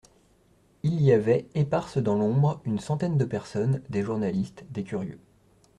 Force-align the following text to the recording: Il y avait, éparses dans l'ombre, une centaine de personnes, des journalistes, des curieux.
Il 0.81 0.99
y 0.99 1.11
avait, 1.13 1.45
éparses 1.53 1.99
dans 1.99 2.15
l'ombre, 2.15 2.59
une 2.65 2.79
centaine 2.79 3.19
de 3.19 3.23
personnes, 3.25 3.83
des 3.91 4.01
journalistes, 4.01 4.65
des 4.71 4.83
curieux. 4.83 5.19